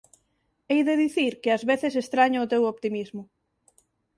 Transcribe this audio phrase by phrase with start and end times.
[0.69, 3.23] Hei de dicir que ás veces estraño o teu optimismo.